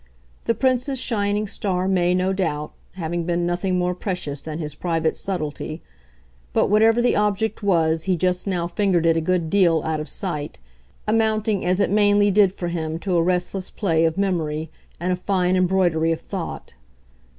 [0.45, 5.15] The Prince's shining star may, no doubt, having been nothing more precious than his private
[5.15, 5.83] subtlety;
[6.53, 10.09] but whatever the object was he just now fingered it a good deal, out of
[10.09, 10.57] sight
[11.07, 15.15] amounting as it mainly did for him to a restless play of memory and a
[15.15, 16.73] fine embroidery of thought.